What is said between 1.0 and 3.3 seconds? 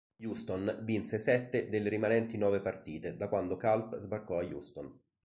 sette delle rimanenti nove partite da